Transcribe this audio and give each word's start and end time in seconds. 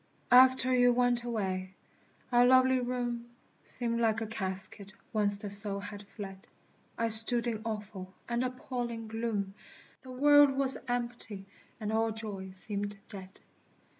After 0.31 0.73
you 0.73 0.91
went 0.91 1.23
away, 1.23 1.75
our 2.31 2.43
lovely 2.43 2.79
room 2.79 3.29
Seemed 3.63 3.99
like 3.99 4.19
a 4.19 4.25
casket 4.25 4.95
whence 5.11 5.37
the 5.37 5.51
soul 5.51 5.79
had 5.79 6.07
fled. 6.07 6.47
I 6.97 7.07
stood 7.09 7.45
in 7.45 7.61
awful 7.63 8.11
and 8.27 8.43
appalling 8.43 9.07
gloom, 9.07 9.53
The 10.01 10.09
world 10.09 10.53
was 10.57 10.75
empty 10.87 11.45
and 11.79 11.91
all 11.93 12.09
joy 12.09 12.49
seemed 12.49 12.97
dead. 13.09 13.41